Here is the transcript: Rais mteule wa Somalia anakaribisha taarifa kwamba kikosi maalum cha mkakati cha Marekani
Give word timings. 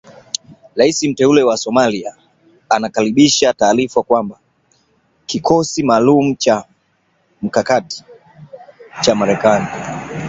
Rais 0.75 1.03
mteule 1.03 1.43
wa 1.43 1.57
Somalia 1.57 2.15
anakaribisha 2.69 3.53
taarifa 3.53 4.03
kwamba 4.03 4.39
kikosi 5.25 5.83
maalum 5.83 6.35
cha 6.35 6.65
mkakati 7.41 8.03
cha 9.01 9.15
Marekani 9.15 9.67